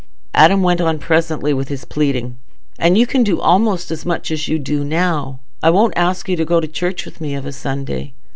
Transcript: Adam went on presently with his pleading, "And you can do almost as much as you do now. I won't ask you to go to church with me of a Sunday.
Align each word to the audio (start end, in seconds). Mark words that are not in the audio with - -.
Adam 0.33 0.63
went 0.63 0.81
on 0.81 0.97
presently 0.97 1.53
with 1.53 1.67
his 1.67 1.85
pleading, 1.85 2.35
"And 2.79 2.97
you 2.97 3.05
can 3.05 3.21
do 3.21 3.39
almost 3.39 3.91
as 3.91 4.03
much 4.03 4.31
as 4.31 4.47
you 4.47 4.57
do 4.57 4.83
now. 4.83 5.37
I 5.61 5.69
won't 5.69 5.93
ask 5.95 6.27
you 6.27 6.35
to 6.37 6.43
go 6.43 6.59
to 6.59 6.67
church 6.67 7.05
with 7.05 7.21
me 7.21 7.35
of 7.35 7.45
a 7.45 7.51
Sunday. 7.51 8.13